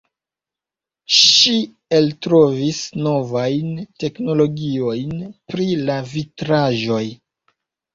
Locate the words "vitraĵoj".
6.19-7.05